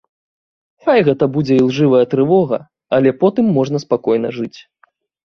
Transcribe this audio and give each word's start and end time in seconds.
Хай 0.85 0.99
гэта 1.07 1.27
будзе 1.35 1.53
ілжывая 1.63 2.01
трывога, 2.13 2.59
але 2.97 3.09
потым 3.25 3.45
можна 3.59 3.83
спакойна 3.85 4.33
жыць. 4.39 4.59